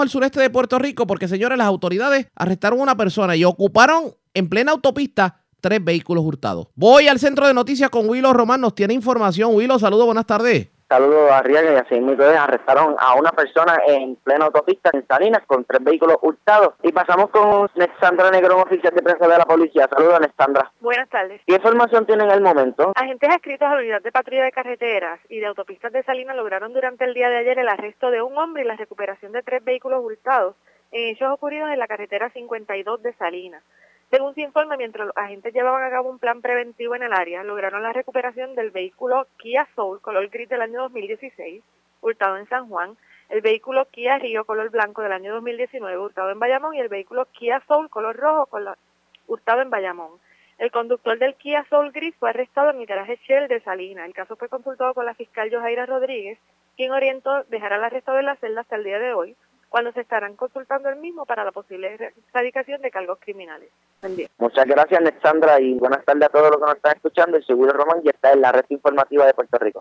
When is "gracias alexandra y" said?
64.66-65.74